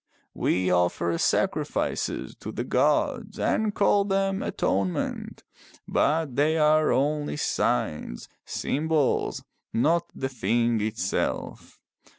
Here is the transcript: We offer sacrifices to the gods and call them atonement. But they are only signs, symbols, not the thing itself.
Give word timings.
We 0.33 0.71
offer 0.71 1.15
sacrifices 1.19 2.33
to 2.39 2.51
the 2.51 2.63
gods 2.63 3.37
and 3.39 3.71
call 3.75 4.03
them 4.03 4.41
atonement. 4.41 5.43
But 5.87 6.35
they 6.35 6.57
are 6.57 6.91
only 6.91 7.37
signs, 7.37 8.27
symbols, 8.43 9.43
not 9.75 10.05
the 10.15 10.27
thing 10.27 10.81
itself. 10.81 11.79